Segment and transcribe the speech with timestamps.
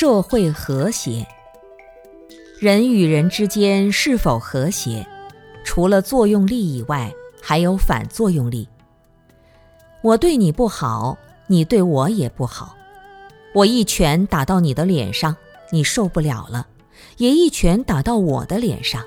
[0.00, 1.26] 社会和谐。
[2.60, 5.04] 人与人之间是否和谐，
[5.64, 8.68] 除了作用力以外，还有反作用力。
[10.02, 11.18] 我对你不好，
[11.48, 12.76] 你对我也不好。
[13.52, 15.34] 我一拳打到你的脸上，
[15.72, 16.68] 你受不了了，
[17.16, 19.02] 也一拳打到我的脸上。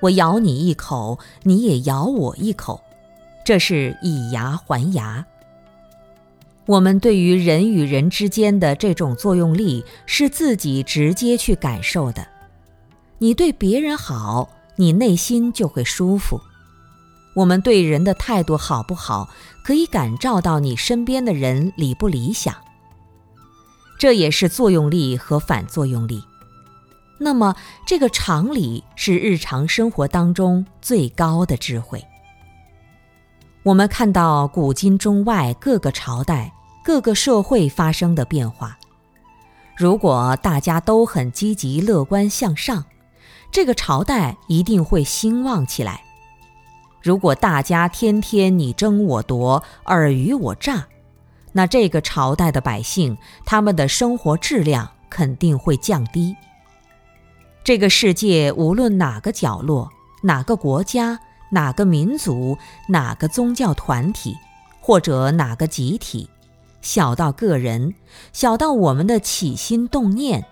[0.00, 2.80] 我咬你一口，你也咬我一口，
[3.44, 5.24] 这是以牙还牙。
[6.66, 12.26] 我们对于人与人之间的这种作用力，是自己直接去感受的。
[13.18, 16.40] 你对别人好，你内心就会舒服。
[17.34, 19.28] 我们对人的态度好不好，
[19.62, 22.54] 可以感召到你身边的人理不理想。
[23.98, 26.22] 这也是作用力和反作用力。
[27.18, 27.54] 那么，
[27.86, 32.02] 这个常理是日常生活当中最高的智慧。
[33.62, 36.50] 我们看到古今中外各个朝代、
[36.82, 38.78] 各个社会发生的变化，
[39.76, 42.84] 如果大家都很积极、乐观向上。
[43.52, 46.02] 这个朝代一定会兴旺起来。
[47.02, 50.86] 如果大家天天你争我夺、尔虞我诈，
[51.52, 56.34] 那这个朝代的百姓他们的生活质量肯定会降低。
[57.62, 59.90] 这个世界无论哪个角落、
[60.22, 61.18] 哪个国家、
[61.50, 62.56] 哪个民族、
[62.88, 64.36] 哪个宗教团体，
[64.80, 66.28] 或者哪个集体，
[66.80, 67.94] 小到个人，
[68.32, 70.46] 小到我们的起心动念。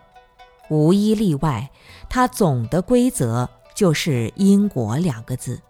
[0.70, 1.70] 无一例外，
[2.08, 5.60] 它总的规则就是因果两个字。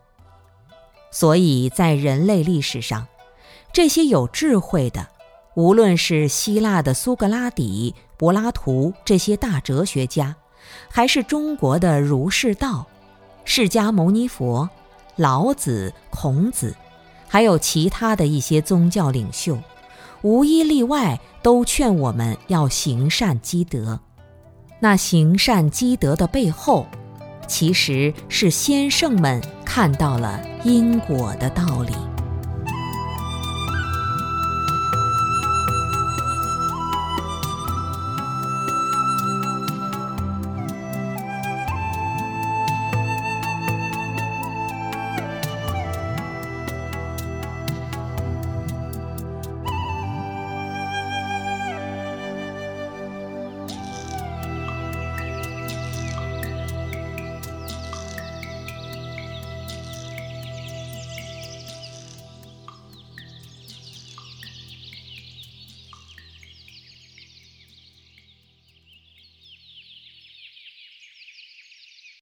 [1.11, 3.07] 所以在人类历史上，
[3.73, 5.07] 这些有智慧的，
[5.55, 10.37] 无论是希腊的苏格拉底、柏拉图这些大哲学家，
[10.91, 12.87] 还是中国的儒释道、
[13.45, 14.69] 释迦牟尼佛、
[15.19, 16.75] 老子、孔子，
[17.27, 19.59] 还有其他的一些宗教领袖，
[20.23, 23.99] 无一例外都劝我们要行善积德。
[24.79, 26.87] 那行善积德的背后，
[27.49, 31.93] 其实是先圣们看到了因果的道理。